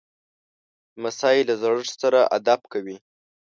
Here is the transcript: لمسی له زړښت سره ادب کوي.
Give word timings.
لمسی 0.97 1.37
له 1.47 1.53
زړښت 1.61 1.93
سره 2.01 2.19
ادب 2.37 2.61
کوي. 2.73 2.97